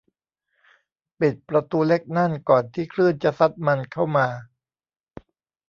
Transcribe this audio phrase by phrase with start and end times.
[1.19, 4.27] ปิดประตูเล็กนั่นก่อนที่คลื่นจะซัดมันเข้ามา